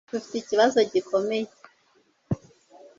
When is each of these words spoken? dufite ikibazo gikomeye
dufite 0.13 0.35
ikibazo 0.39 0.79
gikomeye 0.91 1.47